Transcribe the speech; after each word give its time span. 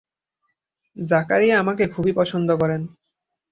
জাকারিয়া 0.97 1.55
আমাকে 1.59 1.83
খুবই 1.85 2.11
পছন্দ 2.11 2.49
করেন। 2.55 2.81